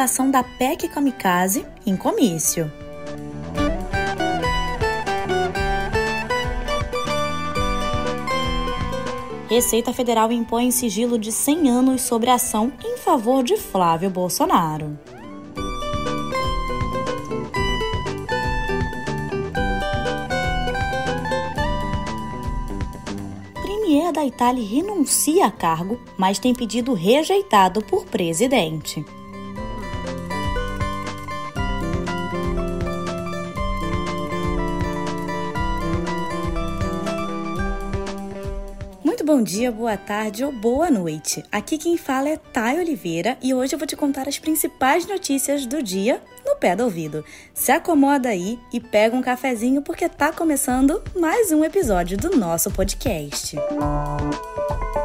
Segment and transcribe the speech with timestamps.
[0.00, 2.72] promulgação da PEC Kamikaze em comício.
[9.46, 14.98] Receita Federal impõe sigilo de 100 anos sobre a ação em favor de Flávio Bolsonaro.
[23.52, 29.04] Premier da Itália renuncia a cargo, mas tem pedido rejeitado por presidente.
[39.30, 41.44] Bom dia, boa tarde ou boa noite.
[41.52, 45.66] Aqui quem fala é Thay Oliveira e hoje eu vou te contar as principais notícias
[45.66, 47.24] do dia no pé do ouvido.
[47.54, 52.72] Se acomoda aí e pega um cafezinho porque tá começando mais um episódio do nosso
[52.72, 53.54] podcast.
[53.54, 54.99] Música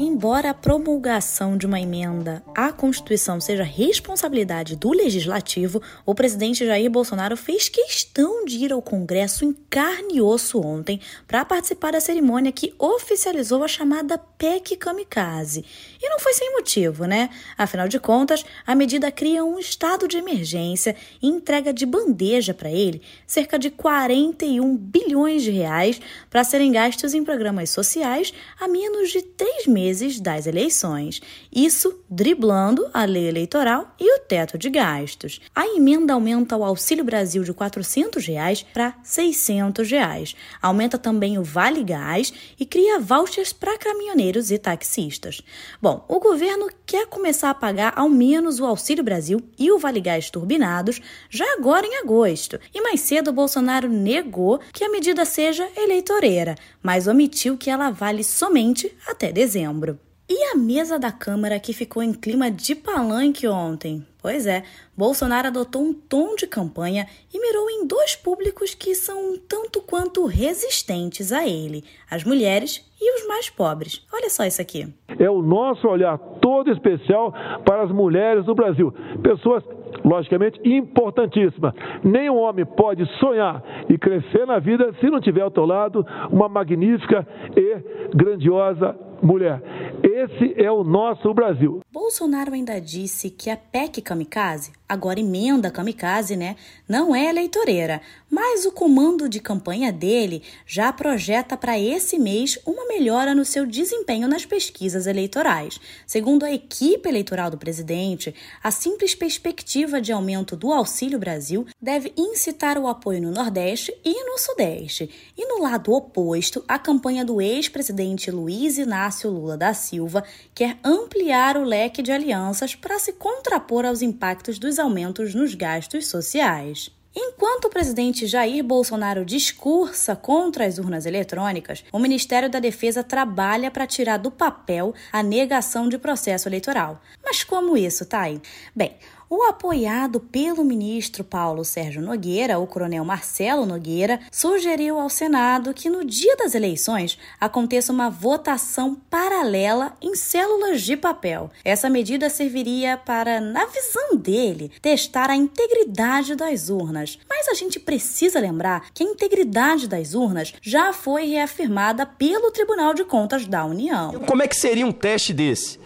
[0.00, 6.88] Embora a promulgação de uma emenda à Constituição seja responsabilidade do Legislativo, o presidente Jair
[6.88, 12.00] Bolsonaro fez questão de ir ao Congresso em carne e osso ontem para participar da
[12.00, 15.64] cerimônia que oficializou a chamada PEC Kamikaze.
[16.00, 17.28] E não foi sem motivo, né?
[17.56, 22.70] Afinal de contas, a medida cria um estado de emergência e entrega de bandeja para
[22.70, 26.00] ele cerca de 41 bilhões de reais
[26.30, 31.20] para serem gastos em programas sociais a menos de três meses das eleições.
[31.52, 35.40] Isso driblando a lei eleitoral e o teto de gastos.
[35.52, 40.36] A emenda aumenta o Auxílio Brasil de 400 reais para 600 reais.
[40.62, 45.42] Aumenta também o Vale Gás e cria vouchers para caminhoneiros e taxistas.
[45.82, 49.78] Bom, Bom, o governo quer começar a pagar ao menos o Auxílio Brasil e o
[49.78, 52.60] Vale Gás turbinados já agora em agosto.
[52.74, 58.22] E mais cedo, Bolsonaro negou que a medida seja eleitoreira, mas omitiu que ela vale
[58.22, 59.98] somente até dezembro.
[60.28, 64.06] E a mesa da Câmara que ficou em clima de palanque ontem?
[64.20, 64.64] Pois é,
[64.96, 70.26] Bolsonaro adotou um tom de campanha e mirou em dois públicos que são tanto quanto
[70.26, 74.04] resistentes a ele: as mulheres e os mais pobres.
[74.12, 74.92] Olha só isso aqui.
[75.18, 77.32] É o nosso olhar todo especial
[77.64, 78.92] para as mulheres do Brasil.
[79.22, 79.62] Pessoas
[80.04, 81.74] logicamente importantíssima.
[82.02, 86.48] Nenhum homem pode sonhar e crescer na vida se não tiver ao seu lado uma
[86.48, 89.62] magnífica e grandiosa mulher.
[90.02, 91.80] Esse é o nosso Brasil.
[91.90, 96.56] Bolsonaro ainda disse que a PEC Kamikaze, agora emenda Kamikaze, né,
[96.88, 102.86] não é eleitoreira, mas o comando de campanha dele já projeta para esse mês uma
[102.86, 105.80] melhora no seu desempenho nas pesquisas eleitorais.
[106.06, 112.12] Segundo a equipe eleitoral do presidente, a simples perspectiva de aumento do Auxílio Brasil deve
[112.16, 115.10] incitar o apoio no Nordeste e no Sudeste.
[115.36, 120.22] E no lado oposto, a campanha do ex-presidente Luiz Inácio Lula da Silva
[120.54, 126.08] quer ampliar o leque de alianças para se contrapor aos impactos dos aumentos nos gastos
[126.08, 126.90] sociais.
[127.16, 133.70] Enquanto o presidente Jair Bolsonaro discursa contra as urnas eletrônicas, o Ministério da Defesa trabalha
[133.70, 137.00] para tirar do papel a negação de processo eleitoral.
[137.24, 138.40] Mas como isso, Thay?
[138.76, 138.94] Bem,
[139.30, 145.90] o apoiado pelo ministro Paulo Sérgio Nogueira, o coronel Marcelo Nogueira, sugeriu ao Senado que
[145.90, 151.50] no dia das eleições aconteça uma votação paralela em células de papel.
[151.64, 157.18] Essa medida serviria para, na visão dele, testar a integridade das urnas.
[157.28, 162.94] Mas a gente precisa lembrar que a integridade das urnas já foi reafirmada pelo Tribunal
[162.94, 164.12] de Contas da União.
[164.20, 165.78] Como é que seria um teste desse?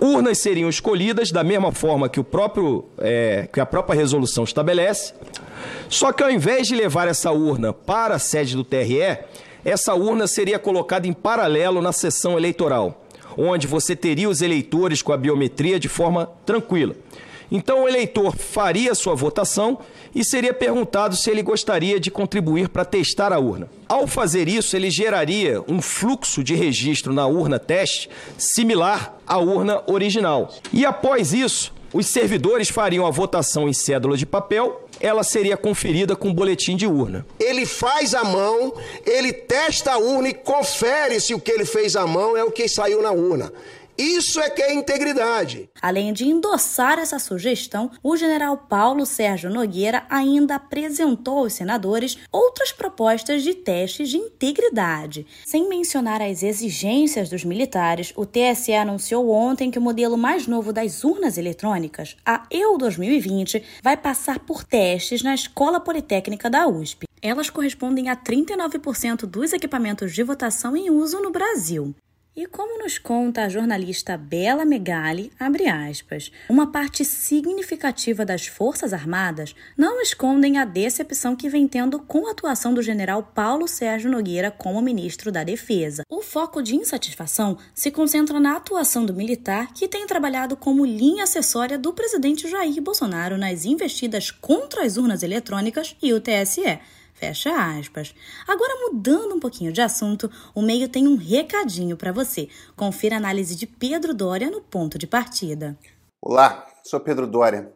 [0.00, 5.14] Urnas seriam escolhidas da mesma forma que, o próprio, é, que a própria resolução estabelece,
[5.88, 9.18] só que ao invés de levar essa urna para a sede do TRE,
[9.64, 13.04] essa urna seria colocada em paralelo na sessão eleitoral,
[13.36, 16.96] onde você teria os eleitores com a biometria de forma tranquila.
[17.54, 19.78] Então o eleitor faria sua votação
[20.14, 23.68] e seria perguntado se ele gostaria de contribuir para testar a urna.
[23.86, 28.08] Ao fazer isso, ele geraria um fluxo de registro na urna teste
[28.38, 30.50] similar à urna original.
[30.72, 36.16] E após isso, os servidores fariam a votação em cédula de papel, ela seria conferida
[36.16, 37.26] com boletim de urna.
[37.38, 38.72] Ele faz a mão,
[39.04, 42.50] ele testa a urna e confere se o que ele fez à mão é o
[42.50, 43.52] que saiu na urna.
[44.02, 45.70] Isso é que é integridade.
[45.80, 52.72] Além de endossar essa sugestão, o general Paulo Sérgio Nogueira ainda apresentou aos senadores outras
[52.72, 55.24] propostas de testes de integridade.
[55.46, 60.72] Sem mencionar as exigências dos militares, o TSE anunciou ontem que o modelo mais novo
[60.72, 67.06] das urnas eletrônicas, a EU 2020, vai passar por testes na Escola Politécnica da USP.
[67.22, 71.94] Elas correspondem a 39% dos equipamentos de votação em uso no Brasil.
[72.34, 78.94] E como nos conta a jornalista Bela Megali, abre aspas, uma parte significativa das Forças
[78.94, 84.10] Armadas não escondem a decepção que vem tendo com a atuação do general Paulo Sérgio
[84.10, 86.04] Nogueira como ministro da Defesa.
[86.08, 91.24] O foco de insatisfação se concentra na atuação do militar que tem trabalhado como linha
[91.24, 96.80] acessória do presidente Jair Bolsonaro nas investidas contra as urnas eletrônicas e o TSE
[97.22, 98.12] Fecha aspas.
[98.48, 102.48] Agora, mudando um pouquinho de assunto, o meio tem um recadinho para você.
[102.74, 105.78] Confira a análise de Pedro Dória no ponto de partida.
[106.20, 107.72] Olá, sou Pedro Dória.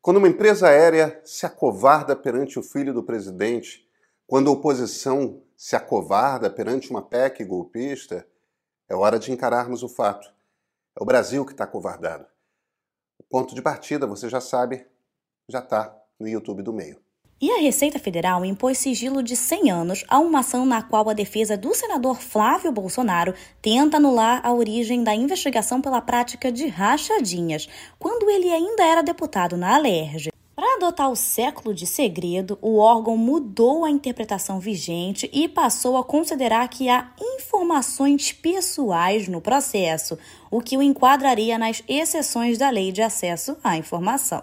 [0.00, 3.86] Quando uma empresa aérea se acovarda perante o filho do presidente,
[4.26, 8.26] quando a oposição se acovarda perante uma PEC golpista,
[8.88, 10.26] é hora de encararmos o fato.
[10.98, 12.24] É o Brasil que está acovardado.
[13.18, 14.86] O ponto de partida, você já sabe,
[15.46, 16.98] já está no YouTube do meio.
[17.42, 21.14] E a Receita Federal impôs sigilo de 100 anos a uma ação na qual a
[21.14, 23.32] defesa do senador Flávio Bolsonaro
[23.62, 27.66] tenta anular a origem da investigação pela prática de rachadinhas,
[27.98, 30.28] quando ele ainda era deputado na Alerj.
[30.54, 36.04] Para adotar o século de segredo, o órgão mudou a interpretação vigente e passou a
[36.04, 40.18] considerar que há informações pessoais no processo,
[40.50, 44.42] o que o enquadraria nas exceções da Lei de Acesso à Informação.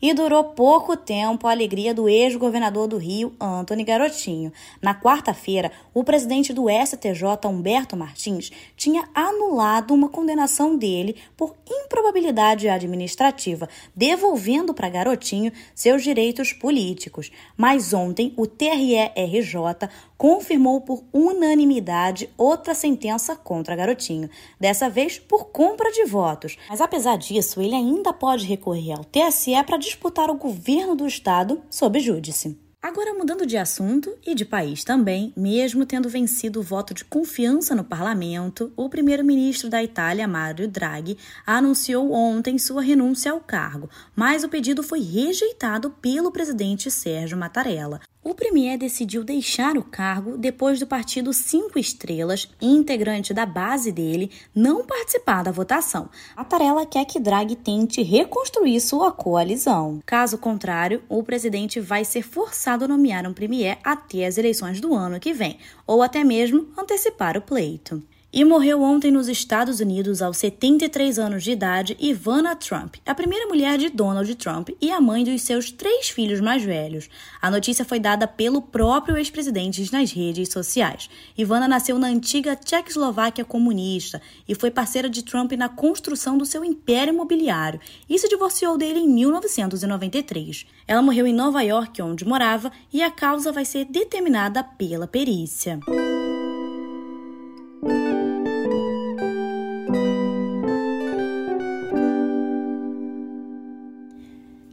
[0.00, 4.52] E durou pouco tempo a alegria do ex-governador do Rio, Antony Garotinho.
[4.80, 12.68] Na quarta-feira, o presidente do STJ, Humberto Martins, tinha anulado uma condenação dele por improbabilidade
[12.68, 17.30] administrativa, devolvendo para Garotinho seus direitos políticos.
[17.56, 24.28] Mas ontem, o TRE-RJ confirmou por unanimidade outra sentença contra Garotinho,
[24.58, 26.58] dessa vez por compra de votos.
[26.68, 31.62] Mas apesar disso, ele ainda pode recorrer ao TSE para disputar o governo do estado
[31.70, 32.58] sob júdice.
[32.80, 37.74] Agora, mudando de assunto e de país também, mesmo tendo vencido o voto de confiança
[37.74, 44.44] no parlamento, o primeiro-ministro da Itália, Mario Draghi, anunciou ontem sua renúncia ao cargo, mas
[44.44, 48.00] o pedido foi rejeitado pelo presidente Sérgio Mattarella.
[48.22, 54.30] O premier decidiu deixar o cargo depois do partido Cinco Estrelas, integrante da base dele,
[54.54, 56.10] não participar da votação.
[56.36, 60.00] A Tarela quer que Draghi tente reconstruir sua coalizão.
[60.04, 64.94] Caso contrário, o presidente vai ser forçado a nomear um premier até as eleições do
[64.94, 65.56] ano que vem,
[65.86, 68.02] ou até mesmo antecipar o pleito.
[68.30, 73.46] E morreu ontem nos Estados Unidos, aos 73 anos de idade, Ivana Trump, a primeira
[73.46, 77.08] mulher de Donald Trump e a mãe dos seus três filhos mais velhos.
[77.40, 81.08] A notícia foi dada pelo próprio ex-presidente nas redes sociais.
[81.38, 86.62] Ivana nasceu na antiga Tchecoslováquia comunista e foi parceira de Trump na construção do seu
[86.62, 90.66] império imobiliário e se divorciou dele em 1993.
[90.86, 95.80] Ela morreu em Nova York, onde morava, e a causa vai ser determinada pela perícia.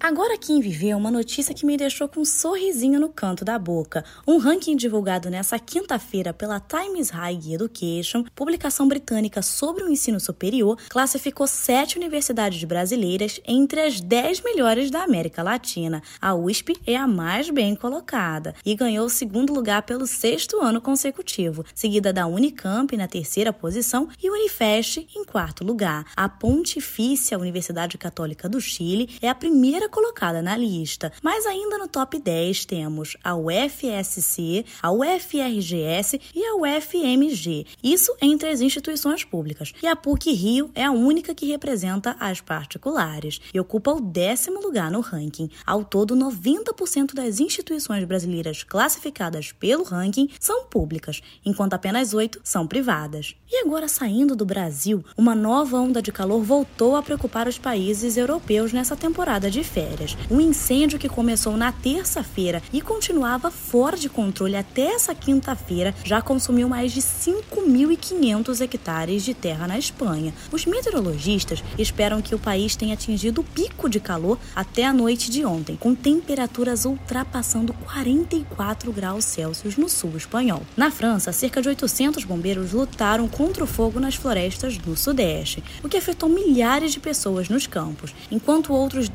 [0.06, 4.06] Agora quem viveu uma notícia que me deixou com um sorrisinho no canto da boca.
[4.28, 10.78] Um ranking divulgado nessa quinta-feira pela Times Higher Education, publicação britânica sobre o ensino superior,
[10.90, 16.04] classificou sete universidades brasileiras entre as dez melhores da América Latina.
[16.22, 20.80] A USP é a mais bem colocada e ganhou o segundo lugar pelo sexto ano
[20.80, 26.06] consecutivo, seguida da Unicamp na terceira posição e Unifest em quarto lugar.
[26.16, 31.14] A Pontifícia Universidade Católica do Chile é a primeira colocada na lista.
[31.24, 37.66] Mas ainda no top 10 temos a UFSC, a UFRGS e a UFMG.
[37.82, 39.74] Isso entre as instituições públicas.
[39.82, 44.62] E a PUC Rio é a única que representa as particulares e ocupa o décimo
[44.62, 45.50] lugar no ranking.
[45.66, 52.68] Ao todo, 90% das instituições brasileiras classificadas pelo ranking são públicas, enquanto apenas 8 são
[52.68, 53.34] privadas.
[53.50, 58.18] E agora, saindo do Brasil, uma nova onda de calor voltou a preocupar os países
[58.18, 60.18] europeus nessa temporada de férias aéreas.
[60.30, 66.22] Um incêndio que começou na terça-feira e continuava fora de controle até essa quinta-feira já
[66.22, 70.34] consumiu mais de 5.500 hectares de terra na Espanha.
[70.52, 75.30] Os meteorologistas esperam que o país tenha atingido o pico de calor até a noite
[75.30, 80.62] de ontem, com temperaturas ultrapassando 44 graus Celsius no sul espanhol.
[80.76, 85.90] Na França, cerca de 800 bombeiros lutaram contra o fogo nas florestas do sudeste, o
[85.90, 89.10] que afetou milhares de pessoas nos campos, enquanto outros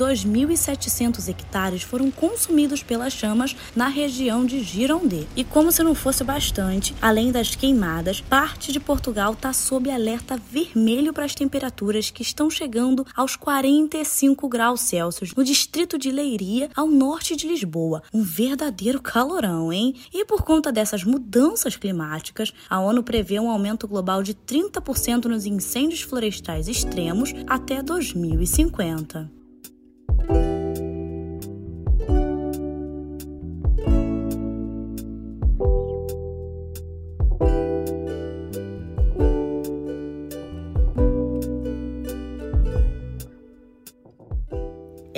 [0.60, 5.26] 2.700 hectares foram consumidos pelas chamas na região de Gironde.
[5.34, 10.36] E como se não fosse bastante, além das queimadas, parte de Portugal está sob alerta
[10.50, 16.68] vermelho para as temperaturas que estão chegando aos 45 graus Celsius no distrito de Leiria,
[16.76, 18.02] ao norte de Lisboa.
[18.12, 19.94] Um verdadeiro calorão, hein?
[20.12, 25.46] E por conta dessas mudanças climáticas, a ONU prevê um aumento global de 30% nos
[25.46, 29.39] incêndios florestais extremos até 2050.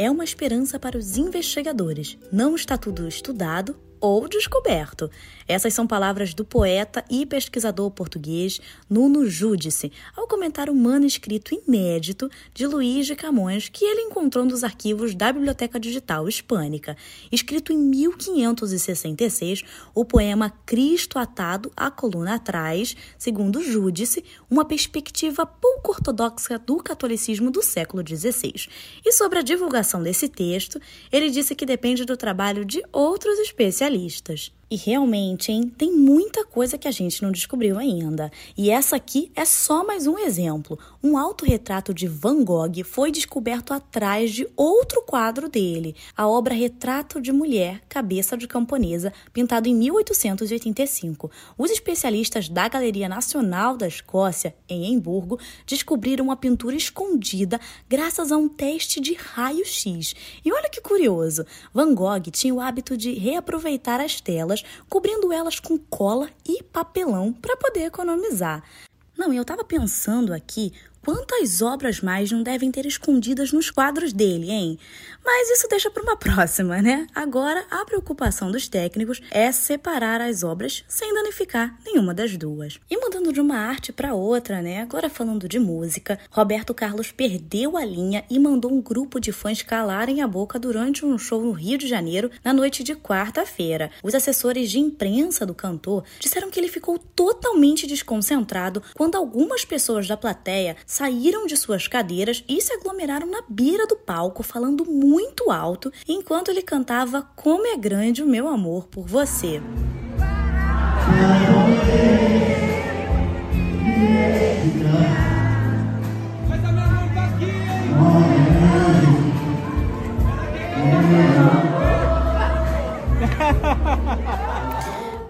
[0.02, 2.18] É uma esperança para os investigadores.
[2.32, 5.08] Não está tudo estudado ou descoberto.
[5.46, 12.28] Essas são palavras do poeta e pesquisador português Nuno Júdice, ao comentar um manuscrito inédito
[12.52, 16.96] de Luís de Camões que ele encontrou nos arquivos da Biblioteca Digital Hispânica.
[17.30, 19.62] Escrito em 1566,
[19.94, 27.52] o poema Cristo atado à coluna atrás, segundo Júdice, uma perspectiva pouco ortodoxa do catolicismo
[27.52, 28.68] do século XVI.
[29.04, 30.80] E sobre a divulgação desse texto,
[31.12, 34.52] ele disse que depende do trabalho de outros especialistas especialistas.
[34.72, 38.32] E realmente, hein, tem muita coisa que a gente não descobriu ainda.
[38.56, 40.78] E essa aqui é só mais um exemplo.
[41.02, 47.20] Um autorretrato de Van Gogh foi descoberto atrás de outro quadro dele, a obra Retrato
[47.20, 51.30] de Mulher, Cabeça de Camponesa, pintado em 1885.
[51.58, 57.60] Os especialistas da Galeria Nacional da Escócia, em Hamburgo, descobriram a pintura escondida
[57.90, 60.14] graças a um teste de raio-x.
[60.42, 65.58] E olha que curioso, Van Gogh tinha o hábito de reaproveitar as telas cobrindo elas
[65.60, 68.62] com cola e papelão para poder economizar.
[69.16, 70.72] Não, eu estava pensando aqui
[71.04, 74.78] Quantas obras mais não devem ter escondidas nos quadros dele, hein?
[75.24, 77.08] Mas isso deixa para uma próxima, né?
[77.12, 82.78] Agora, a preocupação dos técnicos é separar as obras sem danificar nenhuma das duas.
[82.88, 84.80] E mudando de uma arte para outra, né?
[84.80, 89.60] Agora falando de música, Roberto Carlos perdeu a linha e mandou um grupo de fãs
[89.60, 93.90] calarem a boca durante um show no Rio de Janeiro na noite de quarta-feira.
[94.04, 100.06] Os assessores de imprensa do cantor disseram que ele ficou totalmente desconcentrado quando algumas pessoas
[100.06, 105.50] da plateia saíram de suas cadeiras e se aglomeraram na beira do palco, falando muito
[105.50, 109.62] alto, enquanto ele cantava Como é grande o meu amor por você.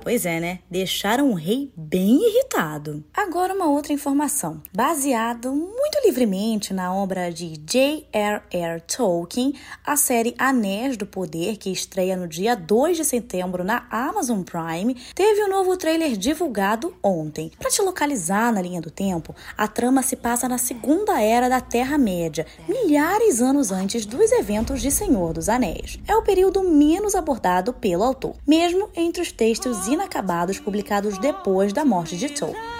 [0.02, 0.58] Pois é, né?
[0.68, 3.04] Deixaram o rei bem irritado.
[3.12, 4.62] Agora, uma outra informação.
[4.74, 8.80] Baseado muito livremente na obra de J.R.R.
[8.80, 9.52] Tolkien,
[9.84, 14.96] a série Anéis do Poder, que estreia no dia 2 de setembro na Amazon Prime,
[15.14, 17.52] teve um novo trailer divulgado ontem.
[17.58, 21.60] Para te localizar na linha do tempo, a trama se passa na Segunda Era da
[21.60, 25.98] Terra-média, milhares anos antes dos eventos de Senhor dos Anéis.
[26.08, 31.81] É o período menos abordado pelo autor, mesmo entre os textos inacabados publicados depois da
[31.84, 32.72] morte de Tolkien.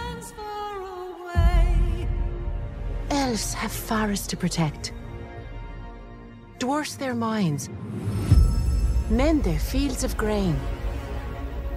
[3.10, 4.92] Elves have forests to protect.
[6.58, 7.68] Dwarfs their mines.
[9.10, 10.56] Men their fields of grain.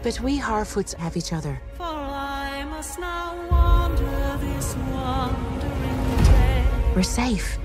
[0.03, 1.59] But we Harfoots have each other.
[1.77, 6.65] For I must now wander this wandering day.
[6.95, 7.57] We're safe.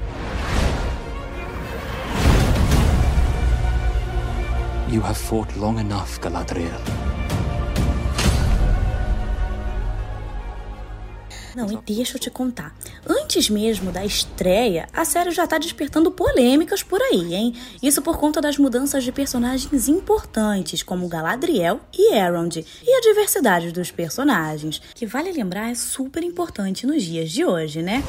[4.88, 7.09] You have fought long enough, Galadriel.
[11.54, 12.74] Não, e deixa eu te contar.
[13.06, 17.54] Antes mesmo da estreia, a série já tá despertando polêmicas por aí, hein?
[17.82, 23.72] Isso por conta das mudanças de personagens importantes, como Galadriel e Elrond, e a diversidade
[23.72, 28.02] dos personagens, que vale lembrar é super importante nos dias de hoje, né?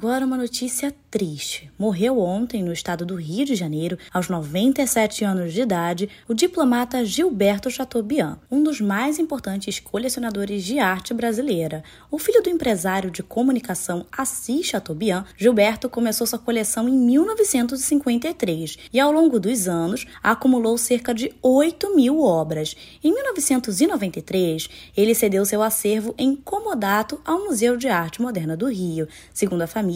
[0.00, 1.68] Agora uma notícia triste.
[1.76, 7.04] Morreu ontem no estado do Rio de Janeiro, aos 97 anos de idade, o diplomata
[7.04, 11.82] Gilberto Chateaubriand, um dos mais importantes colecionadores de arte brasileira.
[12.12, 19.00] O filho do empresário de comunicação Assis Chateaubriand, Gilberto começou sua coleção em 1953 e,
[19.00, 22.76] ao longo dos anos, acumulou cerca de 8 mil obras.
[23.02, 29.08] Em 1993, ele cedeu seu acervo em comodato ao Museu de Arte Moderna do Rio.
[29.34, 29.87] Segundo a família,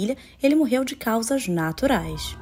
[0.42, 2.36] ele morreu de causas naturais.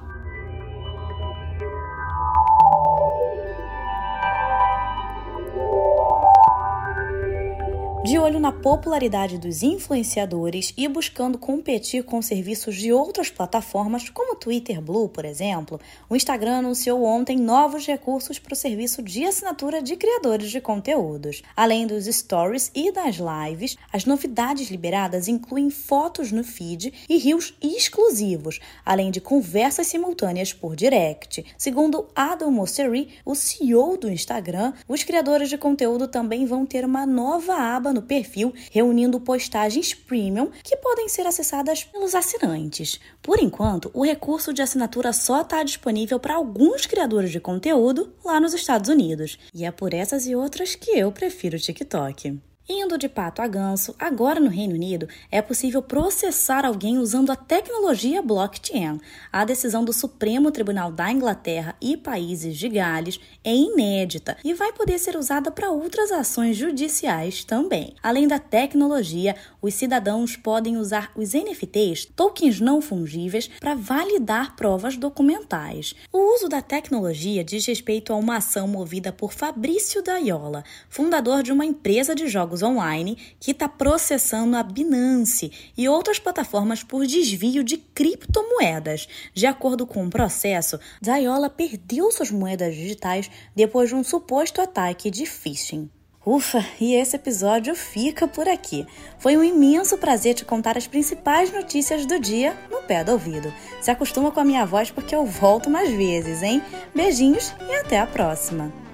[8.02, 14.32] De olho na popularidade dos influenciadores e buscando competir com serviços de outras plataformas, como
[14.32, 15.78] o Twitter Blue, por exemplo,
[16.08, 21.42] o Instagram anunciou ontem novos recursos para o serviço de assinatura de criadores de conteúdos.
[21.54, 27.54] Além dos stories e das lives, as novidades liberadas incluem fotos no feed e rios
[27.60, 31.44] exclusivos, além de conversas simultâneas por direct.
[31.58, 37.04] Segundo Adam Mosseri, o CEO do Instagram, os criadores de conteúdo também vão ter uma
[37.04, 43.00] nova aba no perfil, reunindo postagens premium que podem ser acessadas pelos assinantes.
[43.22, 48.40] Por enquanto, o recurso de assinatura só está disponível para alguns criadores de conteúdo lá
[48.40, 49.38] nos Estados Unidos.
[49.54, 52.49] E é por essas e outras que eu prefiro o TikTok.
[52.68, 57.36] Indo de pato a ganso, agora no Reino Unido é possível processar alguém usando a
[57.36, 59.00] tecnologia blockchain.
[59.32, 64.72] A decisão do Supremo Tribunal da Inglaterra e países de Gales é inédita e vai
[64.72, 67.94] poder ser usada para outras ações judiciais também.
[68.00, 74.96] Além da tecnologia, os cidadãos podem usar os NFTs, tokens não fungíveis, para validar provas
[74.96, 75.94] documentais.
[76.12, 81.50] O uso da tecnologia diz respeito a uma ação movida por Fabrício Daiola, fundador de
[81.50, 87.62] uma empresa de jogos online que está processando a Binance e outras plataformas por desvio
[87.62, 89.08] de criptomoedas.
[89.34, 95.10] De acordo com o processo, Zayola perdeu suas moedas digitais depois de um suposto ataque
[95.10, 95.90] de phishing.
[96.24, 98.86] Ufa, e esse episódio fica por aqui.
[99.18, 103.52] Foi um imenso prazer te contar as principais notícias do dia no pé do ouvido.
[103.80, 106.62] Se acostuma com a minha voz porque eu volto mais vezes, hein?
[106.94, 108.89] Beijinhos e até a próxima!